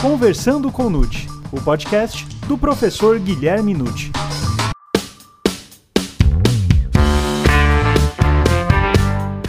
[0.00, 4.12] Conversando com Nute, o podcast do professor Guilherme Nute.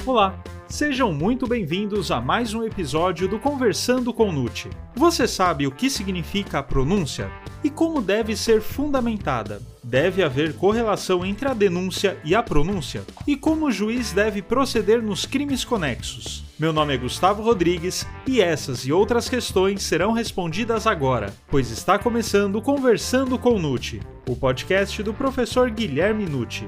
[0.08, 4.72] Olá, sejam muito bem-vindos a mais um episódio do Conversando com Nute.
[4.96, 7.32] Você sabe o que significa a pronúncia
[7.64, 9.62] e como deve ser fundamentada?
[9.84, 13.04] Deve haver correlação entre a denúncia e a pronúncia?
[13.28, 16.49] E como o juiz deve proceder nos crimes conexos?
[16.60, 21.98] Meu nome é Gustavo Rodrigues e essas e outras questões serão respondidas agora, pois está
[21.98, 26.68] começando Conversando com Nute, o podcast do professor Guilherme Nute.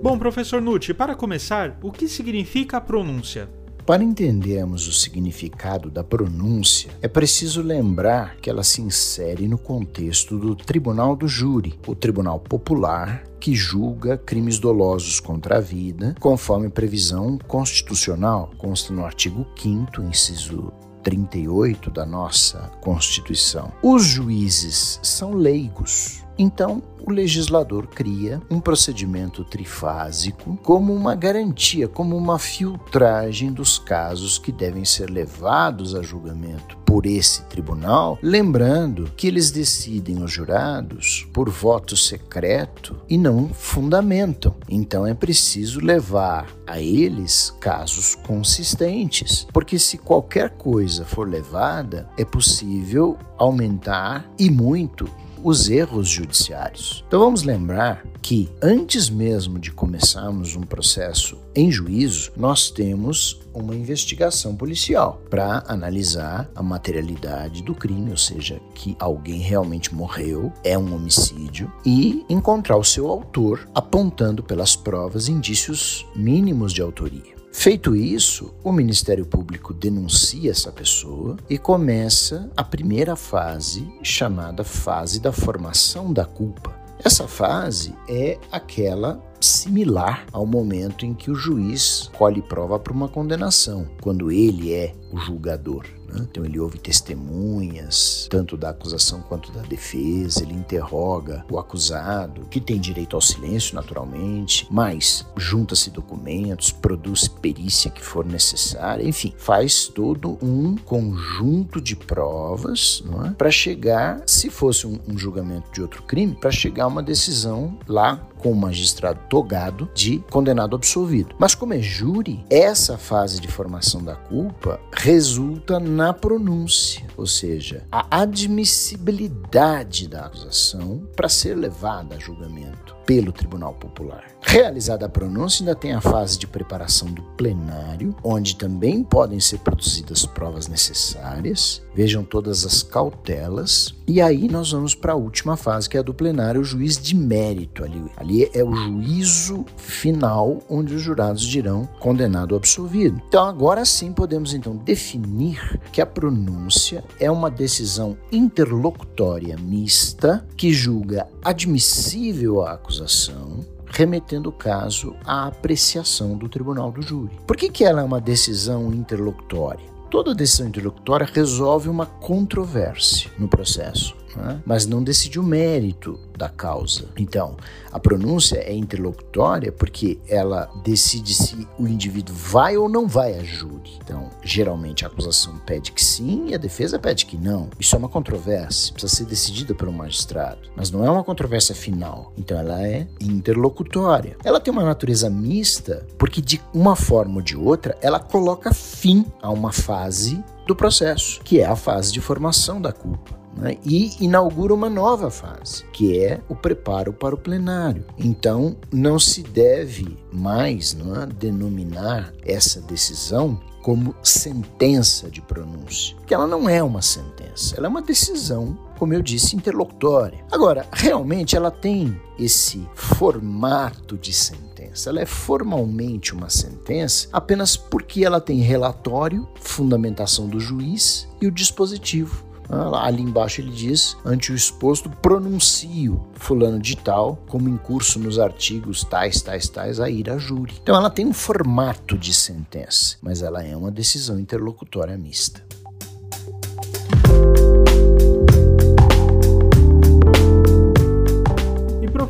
[0.00, 3.57] Bom, professor Nucci, para começar, o que significa pronúncia?
[3.88, 10.38] Para entendermos o significado da pronúncia, é preciso lembrar que ela se insere no contexto
[10.38, 16.68] do Tribunal do Júri, o Tribunal Popular que julga crimes dolosos contra a vida, conforme
[16.68, 20.70] previsão constitucional, consta no artigo 5 inciso
[21.02, 23.72] 38 da nossa Constituição.
[23.82, 32.16] Os juízes são leigos, então, o legislador cria um procedimento trifásico como uma garantia, como
[32.16, 39.26] uma filtragem dos casos que devem ser levados a julgamento por esse tribunal, lembrando que
[39.26, 44.54] eles decidem os jurados por voto secreto e não fundamentam.
[44.68, 52.24] Então é preciso levar a eles casos consistentes, porque se qualquer coisa for levada, é
[52.24, 55.08] possível aumentar e muito
[55.42, 57.04] os erros judiciários.
[57.06, 63.74] Então vamos lembrar que antes mesmo de começarmos um processo em juízo, nós temos uma
[63.74, 70.78] investigação policial para analisar a materialidade do crime, ou seja, que alguém realmente morreu, é
[70.78, 77.37] um homicídio, e encontrar o seu autor apontando pelas provas indícios mínimos de autoria.
[77.60, 85.18] Feito isso, o Ministério Público denuncia essa pessoa e começa a primeira fase, chamada fase
[85.18, 86.72] da formação da culpa.
[87.02, 93.08] Essa fase é aquela similar ao momento em que o juiz colhe prova para uma
[93.08, 95.97] condenação, quando ele é o julgador.
[96.08, 96.26] Né?
[96.30, 102.60] Então ele ouve testemunhas, tanto da acusação quanto da defesa, ele interroga o acusado, que
[102.60, 109.88] tem direito ao silêncio, naturalmente, mas junta-se documentos, produz perícia que for necessária, enfim, faz
[109.88, 113.30] todo um conjunto de provas é?
[113.30, 117.78] para chegar, se fosse um, um julgamento de outro crime, para chegar a uma decisão
[117.86, 121.34] lá com o magistrado togado de condenado absolvido.
[121.38, 127.84] Mas como é júri, essa fase de formação da culpa resulta na pronúncia, ou seja,
[127.90, 134.22] a admissibilidade da acusação para ser levada a julgamento pelo Tribunal Popular.
[134.42, 139.60] Realizada a pronúncia, ainda tem a fase de preparação do plenário, onde também podem ser
[139.60, 141.82] produzidas provas necessárias.
[141.94, 143.94] Vejam todas as cautelas.
[144.06, 146.98] E aí nós vamos para a última fase, que é a do plenário, o juiz
[146.98, 147.82] de mérito.
[147.82, 153.20] Ali, ali é o juízo final, onde os jurados dirão condenado ou absolvido.
[153.26, 160.72] Então agora sim podemos então definir que a pronúncia é uma decisão interlocutória mista que
[160.72, 167.38] julga admissível a acusação remetendo o caso à apreciação do tribunal do júri.
[167.46, 169.84] Por que, que ela é uma decisão interlocutória?
[170.10, 174.62] Toda decisão interlocutória resolve uma controvérsia no processo né?
[174.64, 177.06] mas não decide o mérito da causa.
[177.16, 177.56] Então,
[177.90, 183.42] a pronúncia é interlocutória porque ela decide se o indivíduo vai ou não vai a
[183.42, 183.98] júri.
[184.02, 187.68] Então, geralmente a acusação pede que sim e a defesa pede que não.
[187.78, 192.32] Isso é uma controvérsia, precisa ser decidida pelo magistrado, mas não é uma controvérsia final.
[192.36, 194.36] Então, ela é interlocutória.
[194.44, 199.26] Ela tem uma natureza mista porque, de uma forma ou de outra, ela coloca fim
[199.42, 204.12] a uma fase do processo, que é a fase de formação da culpa né, e
[204.20, 208.04] inaugura uma nova fase, que é o preparo para o plenário.
[208.16, 216.46] Então, não se deve mais é, denominar essa decisão como sentença de pronúncia, porque ela
[216.46, 220.44] não é uma sentença, ela é uma decisão, como eu disse, interlocutória.
[220.50, 225.08] Agora, realmente ela tem esse formato de sentença.
[225.08, 231.50] Ela é formalmente uma sentença apenas porque ela tem relatório, fundamentação do juiz e o
[231.50, 238.18] dispositivo ali embaixo ele diz: ante o exposto, pronuncio fulano de tal, como em curso
[238.18, 240.74] nos artigos tais, tais, tais, a ir a júri.
[240.82, 245.62] Então ela tem um formato de sentença, mas ela é uma decisão interlocutória mista.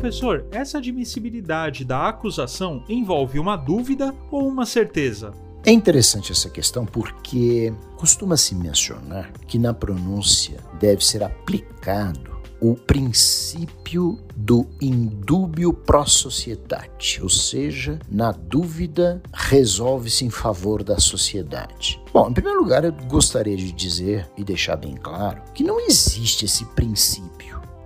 [0.09, 5.33] Professor, essa admissibilidade da acusação envolve uma dúvida ou uma certeza?
[5.69, 14.17] É interessante essa questão porque costuma-se mencionar que na pronúncia deve ser aplicado o princípio
[14.35, 22.01] do indúbio pro societate, ou seja, na dúvida resolve-se em favor da sociedade.
[22.11, 26.45] Bom, em primeiro lugar, eu gostaria de dizer e deixar bem claro que não existe
[26.45, 27.28] esse princípio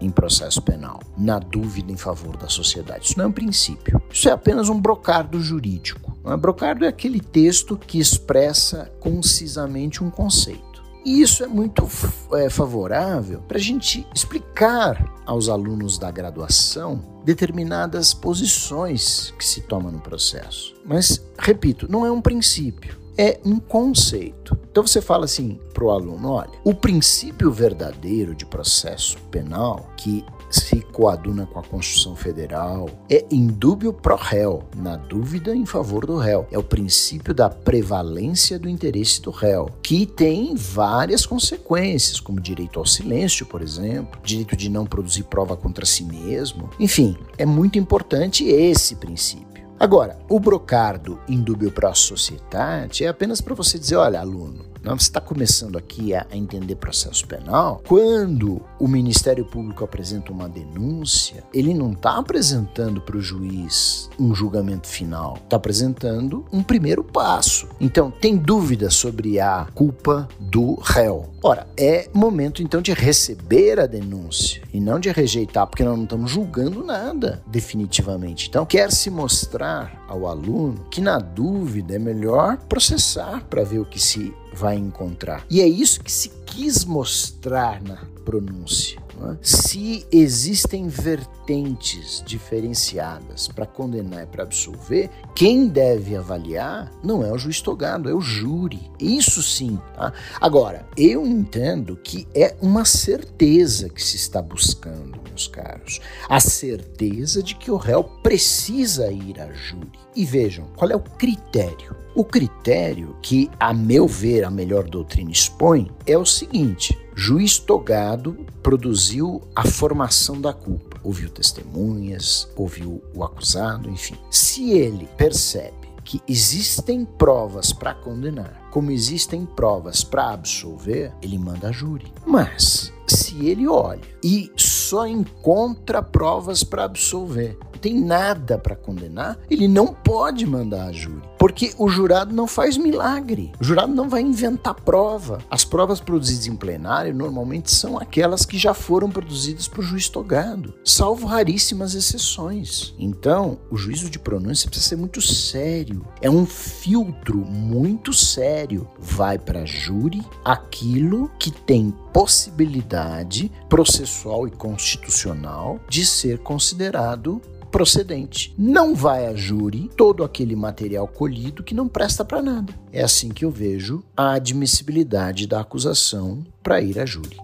[0.06, 3.06] em processo penal, na dúvida em favor da sociedade.
[3.06, 4.02] Isso não é um princípio.
[4.12, 6.18] Isso é apenas um brocardo jurídico.
[6.24, 10.74] Um brocardo é aquele texto que expressa concisamente um conceito.
[11.06, 11.88] E isso é muito
[12.34, 19.92] é, favorável para a gente explicar aos alunos da graduação determinadas posições que se tomam
[19.92, 20.74] no processo.
[20.86, 24.57] Mas, repito, não é um princípio, é um conceito.
[24.71, 30.25] Então você fala assim para o aluno: olha, o princípio verdadeiro de processo penal, que
[30.50, 36.18] se coaduna com a Constituição Federal, é indúbio pro réu, na dúvida em favor do
[36.18, 36.48] réu.
[36.51, 42.80] É o princípio da prevalência do interesse do réu, que tem várias consequências, como direito
[42.80, 46.69] ao silêncio, por exemplo, direito de não produzir prova contra si mesmo.
[46.80, 49.53] Enfim, é muito importante esse princípio.
[49.84, 55.22] Agora, o brocardo indúbio pro societate é apenas para você dizer, olha, aluno, você está
[55.22, 57.82] começando aqui a, a entender processo penal.
[57.88, 64.36] Quando o Ministério Público apresenta uma denúncia, ele não está apresentando para o juiz um
[64.36, 67.68] julgamento final, está apresentando um primeiro passo.
[67.80, 71.30] Então, tem dúvida sobre a culpa do réu.
[71.42, 76.04] Ora, é momento então de receber a denúncia e não de rejeitar, porque nós não
[76.04, 78.48] estamos julgando nada definitivamente.
[78.48, 83.86] Então, quer se mostrar ao aluno que na dúvida é melhor processar para ver o
[83.86, 85.46] que se vai encontrar.
[85.50, 89.04] E é isso que se quis mostrar na pronúncia.
[89.24, 89.38] É?
[89.42, 97.38] Se existem vertentes diferenciadas para condenar e para absolver, quem deve avaliar não é o
[97.38, 98.92] juiz togado, é o júri.
[99.00, 99.80] Isso sim.
[99.96, 100.14] Tá?
[100.42, 106.00] Agora, eu entendo que é uma certeza que se está buscando, meus caros.
[106.28, 110.04] A certeza de que o réu precisa ir a júri.
[110.16, 111.96] E vejam, qual é o critério?
[112.15, 118.38] O critério que, a meu ver, a melhor doutrina expõe é o seguinte: juiz togado
[118.62, 124.15] produziu a formação da culpa, ouviu testemunhas, ouviu o acusado, enfim.
[124.30, 131.69] Se ele percebe que existem provas para condenar, como existem provas para absolver, ele manda
[131.69, 132.12] a júri.
[132.27, 139.39] Mas se ele olha e só encontra provas para absolver, não tem nada para condenar,
[139.50, 141.33] ele não pode mandar a júri.
[141.44, 143.51] Porque o jurado não faz milagre.
[143.60, 145.40] O jurado não vai inventar prova.
[145.51, 150.74] As provas produzidas em plenário normalmente são aquelas que já foram produzidas por juiz togado,
[150.86, 152.95] salvo raríssimas exceções.
[152.98, 156.07] Então, o juízo de pronúncia precisa ser muito sério.
[156.22, 158.88] É um filtro muito sério.
[158.98, 167.42] Vai para júri aquilo que tem possibilidade processual e constitucional de ser considerado
[167.74, 168.54] procedente.
[168.56, 172.72] Não vai a júri todo aquele material colhido que não presta para nada.
[172.92, 177.36] É assim que eu vejo a admissibilidade da acusação para ir a júri.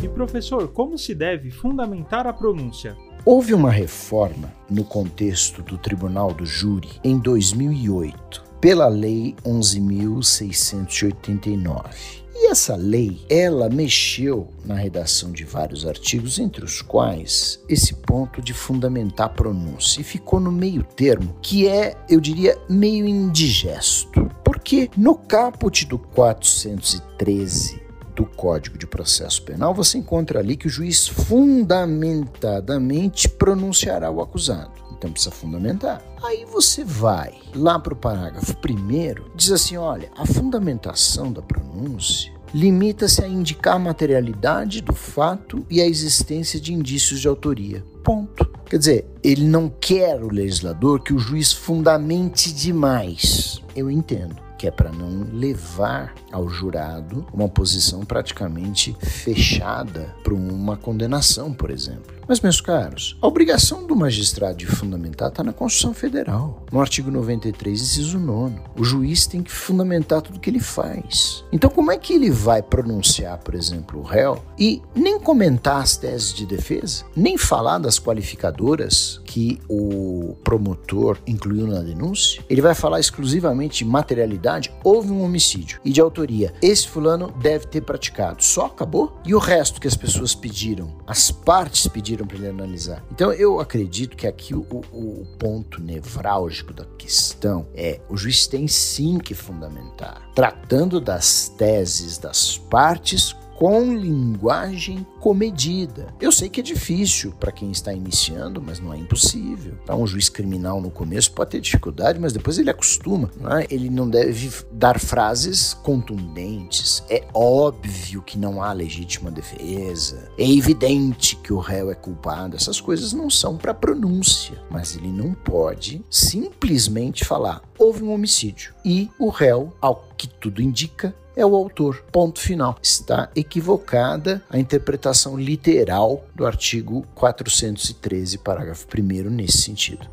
[0.00, 2.96] E professor, como se deve fundamentar a pronúncia?
[3.24, 12.27] Houve uma reforma no contexto do Tribunal do Júri em 2008 pela Lei 11.689.
[12.40, 18.40] E essa lei, ela mexeu na redação de vários artigos, entre os quais esse ponto
[18.40, 24.30] de fundamentar a pronúncia, e ficou no meio termo, que é, eu diria, meio indigesto.
[24.44, 27.82] Porque no caput do 413
[28.14, 34.87] do Código de Processo Penal, você encontra ali que o juiz fundamentadamente pronunciará o acusado.
[34.98, 36.02] Então precisa fundamentar.
[36.22, 42.36] Aí você vai lá para o parágrafo primeiro, diz assim: olha, a fundamentação da pronúncia
[42.52, 47.84] limita-se a indicar a materialidade do fato e a existência de indícios de autoria.
[48.02, 48.46] Ponto.
[48.66, 53.62] Quer dizer, ele não quer o legislador que o juiz fundamente demais.
[53.76, 60.76] Eu entendo que é para não levar ao jurado uma posição praticamente fechada para uma
[60.76, 62.17] condenação, por exemplo.
[62.28, 67.10] Mas, meus caros, a obrigação do magistrado de fundamentar está na Constituição Federal, no artigo
[67.10, 68.60] 93, inciso 9.
[68.76, 71.42] O juiz tem que fundamentar tudo que ele faz.
[71.50, 75.96] Então, como é que ele vai pronunciar, por exemplo, o réu e nem comentar as
[75.96, 82.44] teses de defesa, nem falar das qualificadoras que o promotor incluiu na denúncia?
[82.50, 86.52] Ele vai falar exclusivamente de materialidade, houve um homicídio e de autoria.
[86.60, 88.44] Esse fulano deve ter praticado.
[88.44, 89.18] Só acabou?
[89.24, 93.04] E o resto que as pessoas pediram, as partes pediram para ele analisar.
[93.12, 98.66] Então eu acredito que aqui o, o, ponto nevrálgico da questão é o juiz tem
[98.66, 106.14] sim que fundamentar, tratando das teses das partes com linguagem comedida.
[106.20, 109.74] Eu sei que é difícil para quem está iniciando, mas não é impossível.
[109.84, 113.28] Para um juiz criminal no começo pode ter dificuldade, mas depois ele acostuma.
[113.36, 113.66] Não é?
[113.68, 117.02] Ele não deve dar frases contundentes.
[117.10, 120.30] É óbvio que não há legítima defesa.
[120.38, 122.54] É evidente que o réu é culpado.
[122.54, 128.74] Essas coisas não são para pronúncia, mas ele não pode simplesmente falar houve um homicídio
[128.84, 132.02] e o réu, ao que tudo indica, é o autor.
[132.10, 132.76] Ponto final.
[132.82, 140.08] Está equivocada a interpretação literal do artigo 413, parágrafo 1 nesse sentido.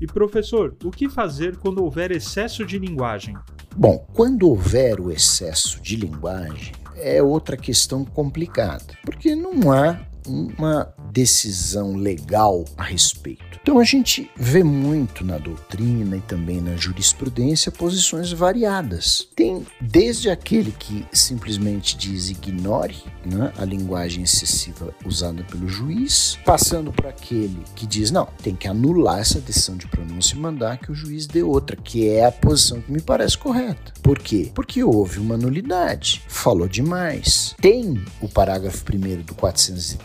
[0.00, 3.36] E professor, o que fazer quando houver excesso de linguagem?
[3.74, 10.92] Bom, quando houver o excesso de linguagem, é outra questão complicada, porque não há uma
[11.10, 13.52] decisão legal a respeito.
[13.62, 19.28] Então a gente vê muito na doutrina e também na jurisprudência posições variadas.
[19.36, 26.92] Tem desde aquele que simplesmente diz ignore né, a linguagem excessiva usada pelo juiz, passando
[26.92, 30.90] por aquele que diz não, tem que anular essa decisão de pronúncia e mandar que
[30.90, 33.92] o juiz dê outra, que é a posição que me parece correta.
[34.02, 34.50] Por quê?
[34.52, 37.54] Porque houve uma nulidade, falou demais.
[37.60, 39.34] Tem o parágrafo 1 do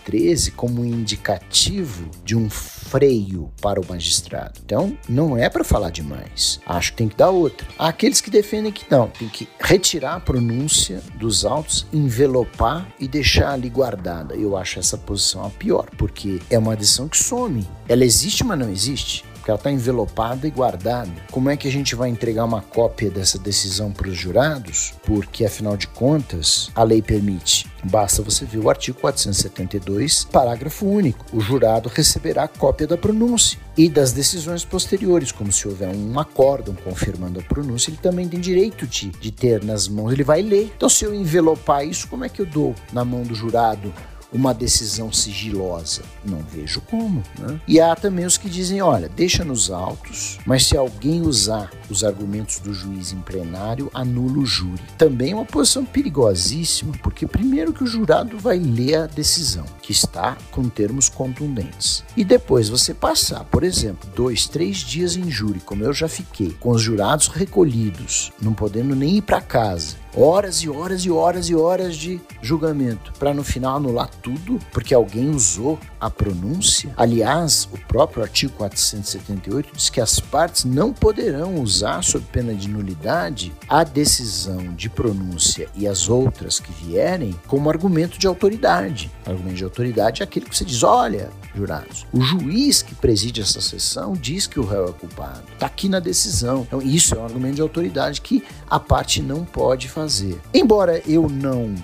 [0.08, 4.60] 413 como indicativo de um freio para o magistrado.
[4.64, 6.60] Então, não é para falar demais.
[6.66, 7.68] Acho que tem que dar outra.
[7.78, 13.08] Há aqueles que defendem que não, tem que retirar a pronúncia dos autos, envelopar e
[13.08, 14.36] deixar ali guardada.
[14.36, 17.68] Eu acho essa posição a pior, porque é uma decisão que some.
[17.88, 21.10] Ela existe, mas não existe que ela está envelopada e guardada.
[21.32, 24.94] Como é que a gente vai entregar uma cópia dessa decisão para os jurados?
[25.06, 27.66] Porque, afinal de contas, a lei permite.
[27.82, 31.26] Basta você ver o artigo 472, parágrafo único.
[31.32, 36.76] O jurado receberá cópia da pronúncia e das decisões posteriores, como se houver um acórdão
[36.84, 40.74] confirmando a pronúncia, ele também tem direito de, de ter nas mãos, ele vai ler.
[40.76, 43.94] Então, se eu envelopar isso, como é que eu dou na mão do jurado
[44.32, 46.04] uma decisão sigilosa?
[46.24, 47.24] Não vejo como.
[47.38, 47.60] Né?
[47.68, 52.04] E há também os que dizem: olha, deixa nos autos, mas se alguém usar os
[52.04, 54.82] argumentos do juiz em plenário, anula o júri.
[54.98, 59.92] Também é uma posição perigosíssima, porque primeiro que o jurado vai ler a decisão, que
[59.92, 62.04] está com termos contundentes.
[62.16, 66.52] E depois você passar, por exemplo, dois, três dias em júri, como eu já fiquei,
[66.60, 71.50] com os jurados recolhidos, não podendo nem ir para casa horas e horas e horas
[71.50, 76.94] e horas de julgamento para no final anular tudo porque alguém usou a pronúncia.
[76.96, 82.68] Aliás, o próprio artigo 478 diz que as partes não poderão usar, sob pena de
[82.68, 89.12] nulidade, a decisão de pronúncia e as outras que vierem como argumento de autoridade.
[89.26, 92.06] argumento de autoridade é aquele que você diz: olha, jurados.
[92.14, 95.44] O juiz que preside essa sessão diz que o réu é culpado.
[95.54, 96.62] Está aqui na decisão.
[96.62, 100.40] Então, isso é um argumento de autoridade que a parte não pode fazer.
[100.54, 101.76] Embora eu não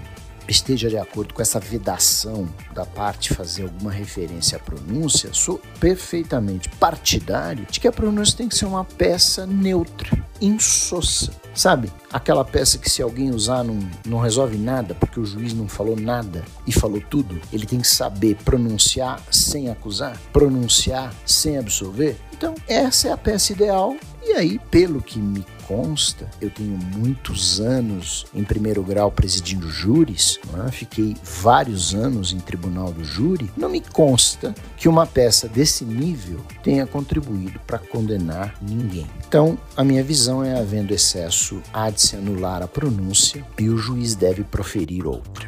[0.48, 6.70] esteja de acordo com essa vedação da parte fazer alguma referência à pronúncia, sou perfeitamente
[6.70, 11.32] partidário de que a pronúncia tem que ser uma peça neutra, insossa.
[11.56, 11.92] Sabe?
[12.12, 15.96] Aquela peça que se alguém usar não, não resolve nada porque o juiz não falou
[15.96, 17.40] nada e falou tudo.
[17.52, 22.18] Ele tem que saber pronunciar sem acusar, pronunciar sem absolver.
[22.34, 23.96] Então, essa é a peça ideal.
[24.34, 30.40] E aí, pelo que me consta, eu tenho muitos anos em primeiro grau presidindo júris,
[30.66, 30.72] é?
[30.72, 36.40] fiquei vários anos em tribunal do júri, não me consta que uma peça desse nível
[36.64, 39.06] tenha contribuído para condenar ninguém.
[39.28, 43.78] Então, a minha visão é havendo excesso, há de se anular a pronúncia e o
[43.78, 45.48] juiz deve proferir outra.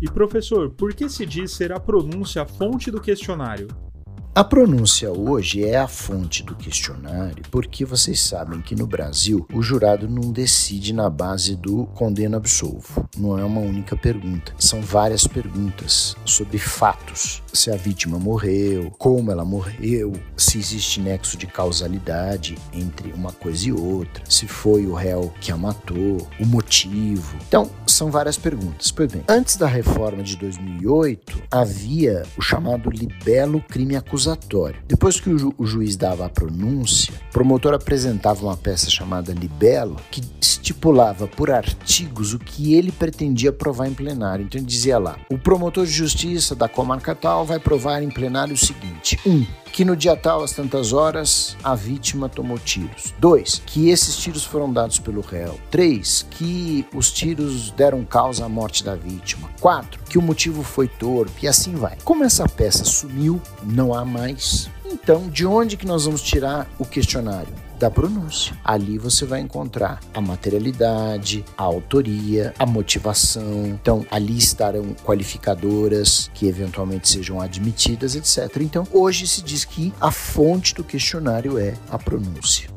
[0.00, 3.68] E professor, por que se diz ser a pronúncia a fonte do questionário?
[4.36, 9.62] A pronúncia hoje é a fonte do questionário, porque vocês sabem que no Brasil o
[9.62, 13.08] jurado não decide na base do condeno absolvo.
[13.16, 17.42] Não é uma única pergunta, são várias perguntas sobre fatos.
[17.50, 23.70] Se a vítima morreu, como ela morreu, se existe nexo de causalidade entre uma coisa
[23.70, 27.38] e outra, se foi o réu que a matou, o motivo.
[27.48, 28.90] Então, são várias perguntas.
[28.90, 34.25] Pois bem, antes da reforma de 2008, havia o chamado libelo crime acusatório.
[34.86, 39.32] Depois que o, ju o juiz dava a pronúncia, o promotor apresentava uma peça chamada
[39.32, 44.44] libelo que estipulava por artigos o que ele pretendia provar em plenário.
[44.44, 48.54] Então ele dizia lá: o promotor de justiça da comarca tal vai provar em plenário
[48.54, 49.30] o seguinte: 1.
[49.30, 53.12] Um, que no dia tal, às tantas horas, a vítima tomou tiros.
[53.18, 53.60] 2.
[53.66, 55.60] Que esses tiros foram dados pelo réu.
[55.70, 56.26] 3.
[56.30, 59.50] Que os tiros deram causa à morte da vítima.
[59.60, 60.02] 4.
[60.08, 61.98] Que o motivo foi torpe e assim vai.
[62.04, 64.70] Como essa peça sumiu, não há mais.
[64.86, 67.52] Então, de onde que nós vamos tirar o questionário?
[67.78, 68.56] Da pronúncia.
[68.64, 73.66] Ali você vai encontrar a materialidade, a autoria, a motivação.
[73.66, 78.60] Então, ali estarão qualificadoras que eventualmente sejam admitidas, etc.
[78.60, 82.68] Então, hoje se diz que a fonte do questionário é a pronúncia.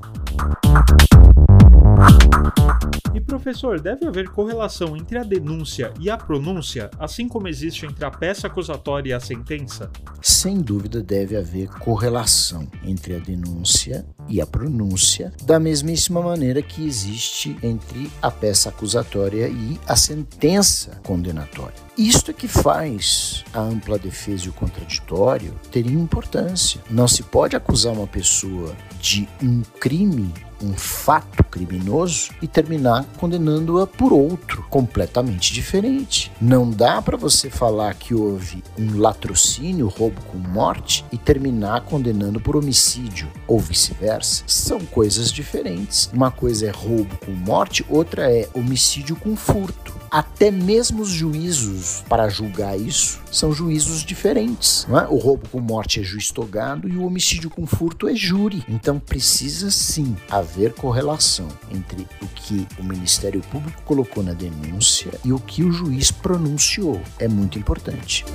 [3.14, 8.06] E professor, deve haver correlação entre a denúncia e a pronúncia, assim como existe entre
[8.06, 9.92] a peça acusatória e a sentença?
[10.22, 16.86] Sem dúvida deve haver correlação entre a denúncia e a pronúncia, da mesmíssima maneira que
[16.86, 21.74] existe entre a peça acusatória e a sentença condenatória.
[21.98, 26.80] Isto é que faz a ampla defesa e o contraditório terem importância.
[26.90, 30.32] Não se pode acusar uma pessoa de um crime
[30.62, 36.32] um fato criminoso e terminar condenando-a por outro completamente diferente.
[36.40, 42.40] Não dá para você falar que houve um latrocínio, roubo com morte e terminar condenando
[42.40, 44.19] por homicídio ou vice-versa.
[44.48, 46.10] São coisas diferentes.
[46.14, 49.94] Uma coisa é roubo com morte, outra é homicídio com furto.
[50.12, 54.88] Até mesmo os juízos para julgar isso são juízos diferentes.
[54.90, 55.08] É?
[55.08, 58.64] O roubo com morte é juiz togado e o homicídio com furto é júri.
[58.68, 65.32] Então precisa sim haver correlação entre o que o Ministério Público colocou na denúncia e
[65.32, 67.00] o que o juiz pronunciou.
[67.20, 68.26] É muito importante.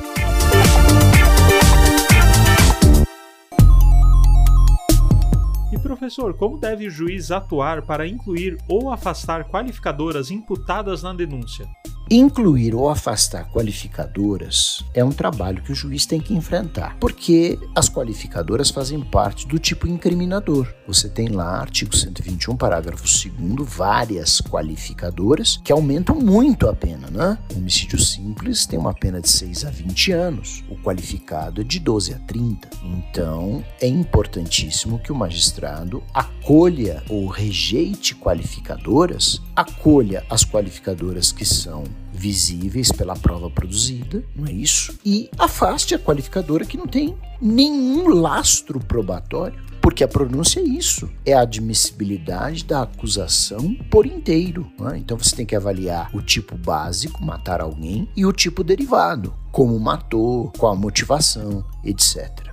[5.85, 11.69] Professor, como deve o juiz atuar para incluir ou afastar qualificadoras imputadas na denúncia?
[12.11, 17.89] Incluir ou afastar qualificadoras é um trabalho que o juiz tem que enfrentar, porque as
[17.89, 20.69] qualificadoras fazem parte do tipo incriminador.
[20.87, 27.39] Você tem lá, artigo 121, parágrafo 2, várias qualificadoras que aumentam muito a pena, né?
[27.55, 31.81] O homicídio simples tem uma pena de 6 a 20 anos, o qualificado é de
[31.81, 32.69] 12 a 30.
[32.85, 41.85] Então, é importantíssimo que o magistrado acolha ou rejeite qualificadoras, acolha as qualificadoras que são
[42.13, 44.99] visíveis pela prova produzida, não é isso?
[45.05, 49.63] E afaste a qualificadora que não tem nenhum lastro probatório.
[49.81, 54.67] Porque a pronúncia é isso, é a admissibilidade da acusação por inteiro.
[54.91, 54.97] É?
[54.97, 59.79] Então você tem que avaliar o tipo básico, matar alguém, e o tipo derivado, como
[59.79, 62.44] matou, qual a motivação, etc.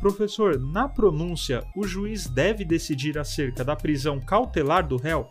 [0.00, 5.28] Professor, na pronúncia, o juiz deve decidir acerca da prisão cautelar do réu?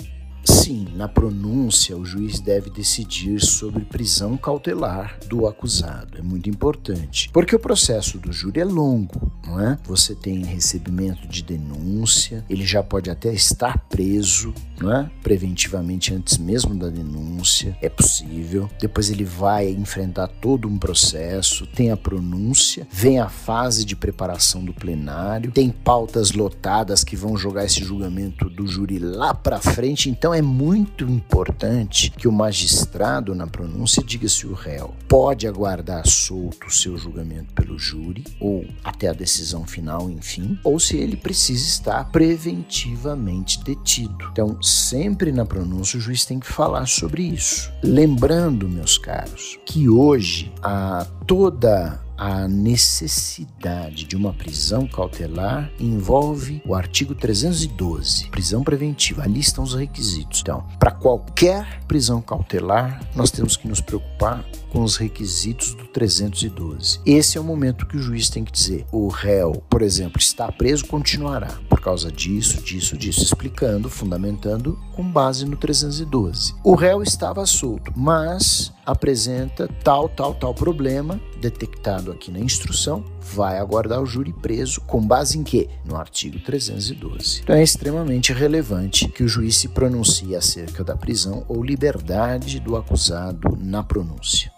[0.60, 6.18] Sim, na pronúncia, o juiz deve decidir sobre prisão cautelar do acusado.
[6.18, 9.78] É muito importante, porque o processo do júri é longo, não é?
[9.86, 15.10] Você tem recebimento de denúncia, ele já pode até estar preso, não é?
[15.24, 18.70] Preventivamente antes mesmo da denúncia, é possível.
[18.82, 24.64] Depois ele vai enfrentar todo um processo, tem a pronúncia, vem a fase de preparação
[24.64, 30.10] do plenário, tem pautas lotadas que vão jogar esse julgamento do júri lá para frente,
[30.10, 36.06] então é muito importante que o magistrado, na pronúncia, diga se o réu pode aguardar
[36.08, 41.16] solto o seu julgamento pelo júri, ou até a decisão final, enfim, ou se ele
[41.16, 44.30] precisa estar preventivamente detido.
[44.32, 47.72] Então, sempre na pronúncia, o juiz tem que falar sobre isso.
[47.84, 56.76] Lembrando, meus caros, que hoje a toda a necessidade de uma prisão cautelar envolve o
[56.76, 59.24] artigo 312, prisão preventiva.
[59.24, 60.42] Ali estão os requisitos.
[60.42, 67.00] Então, para qualquer prisão cautelar, nós temos que nos preocupar com os requisitos do 312.
[67.06, 70.52] Esse é o momento que o juiz tem que dizer: o réu, por exemplo, está
[70.52, 76.54] preso, continuará por causa disso, disso, disso, explicando, fundamentando com base no 312.
[76.64, 83.60] O réu estava solto, mas apresenta tal, tal, tal problema detectado aqui na instrução, vai
[83.60, 85.70] aguardar o júri preso com base em quê?
[85.86, 87.42] No artigo 312.
[87.44, 92.76] Então é extremamente relevante que o juiz se pronuncie acerca da prisão ou liberdade do
[92.76, 94.52] acusado na pronúncia.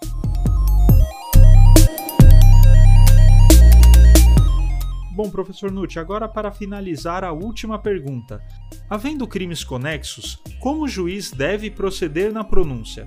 [5.13, 8.41] Bom, professor Nutt, agora para finalizar a última pergunta.
[8.89, 13.05] Havendo crimes conexos, como o juiz deve proceder na pronúncia?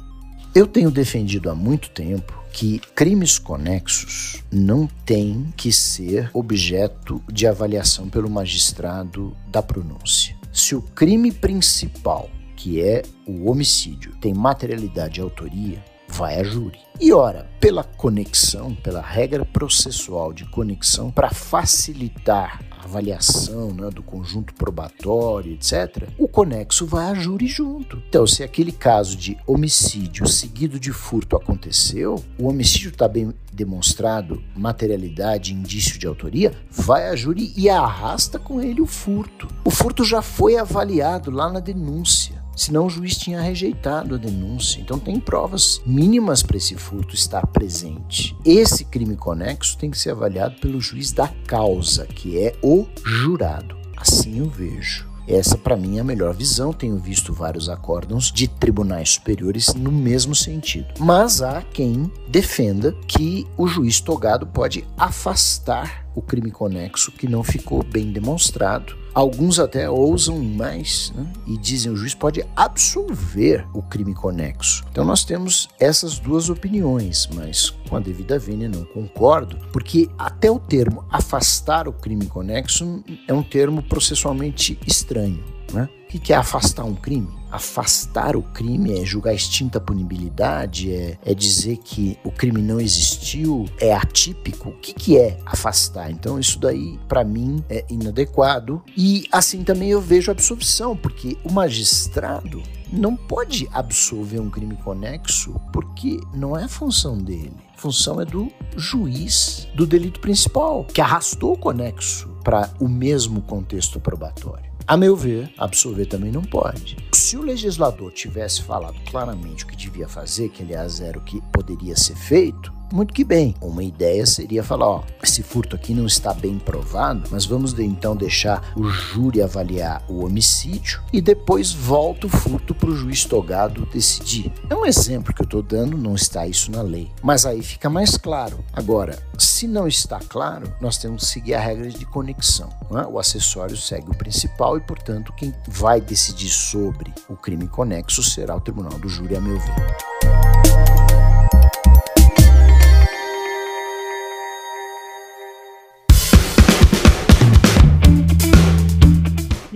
[0.55, 7.45] Eu tenho defendido há muito tempo que crimes conexos não têm que ser objeto de
[7.45, 10.37] avaliação pelo magistrado da pronúncia.
[10.53, 15.85] Se o crime principal, que é o homicídio, tem materialidade e autoria,
[16.15, 16.79] vai a júri.
[17.01, 24.01] E ora, pela conexão, pela regra processual de conexão, para facilitar a avaliação né, do
[24.01, 28.01] conjunto probatório, etc., o conexo vai a júri junto.
[28.09, 34.41] Então, se aquele caso de homicídio seguido de furto aconteceu, o homicídio está bem demonstrado,
[34.55, 39.49] materialidade, indício de autoria, vai a júri e arrasta com ele o furto.
[39.65, 44.81] O furto já foi avaliado lá na denúncia senão o juiz tinha rejeitado a denúncia.
[44.81, 48.37] Então tem provas mínimas para esse furto estar presente.
[48.45, 53.77] Esse crime conexo tem que ser avaliado pelo juiz da causa, que é o jurado.
[53.97, 55.15] Assim eu vejo.
[55.27, 56.73] Essa, para mim, é a melhor visão.
[56.73, 60.87] Tenho visto vários acórdãos de tribunais superiores no mesmo sentido.
[60.99, 67.43] Mas há quem defenda que o juiz togado pode afastar o crime conexo que não
[67.43, 68.97] ficou bem demonstrado.
[69.15, 71.25] Alguns até ousam mais né?
[71.47, 74.85] e dizem o juiz pode absolver o crime conexo.
[74.91, 80.51] Então nós temos essas duas opiniões, mas com a devida vênia não concordo, porque até
[80.51, 85.54] o termo afastar o crime conexo é um termo processualmente estranho.
[85.75, 85.89] Né?
[86.05, 87.29] O que é afastar um crime?
[87.51, 93.67] Afastar o crime é julgar extinta punibilidade, é, é dizer que o crime não existiu,
[93.81, 94.69] é atípico.
[94.69, 96.11] O que, que é afastar?
[96.13, 98.81] Então, isso daí, para mim, é inadequado.
[98.97, 105.61] E assim também eu vejo absolvição, porque o magistrado não pode absolver um crime conexo
[105.73, 107.57] porque não é função dele.
[107.77, 113.43] A função é do juiz do delito principal, que arrastou o conexo para o mesmo
[113.43, 114.74] contexto probatório.
[114.87, 116.99] A meu ver, absolver também não pode.
[117.11, 121.41] Se o legislador tivesse falado claramente o que devia fazer, que aliás era o que
[121.51, 123.57] poderia ser feito, muito que bem.
[123.61, 128.15] Uma ideia seria falar: ó, esse furto aqui não está bem provado, mas vamos então
[128.15, 133.85] deixar o júri avaliar o homicídio e depois volta o furto para o juiz togado
[133.87, 134.53] decidir.
[134.71, 137.11] É um exemplo que eu estou dando, não está isso na lei.
[137.21, 138.65] Mas aí fica mais claro.
[138.73, 142.69] Agora, se não está claro, nós temos que seguir a regra de conexão.
[142.93, 143.07] É?
[143.07, 148.55] O acessório segue o principal e, portanto, quem vai decidir sobre o crime conexo será
[148.55, 150.54] o tribunal do júri, a meu ver.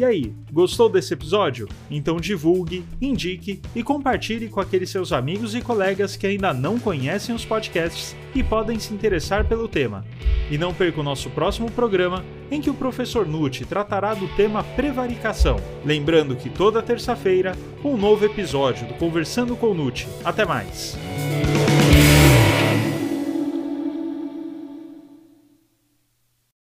[0.09, 1.69] Aí, gostou desse episódio?
[1.91, 7.35] Então divulgue, indique e compartilhe com aqueles seus amigos e colegas que ainda não conhecem
[7.35, 10.05] os podcasts e podem se interessar pelo tema.
[10.51, 14.65] E não perca o nosso próximo programa, em que o professor Nutti tratará do tema
[14.65, 15.57] prevaricação.
[15.85, 20.09] Lembrando que toda terça-feira, um novo episódio do Conversando com Nutti.
[20.25, 20.97] Até mais!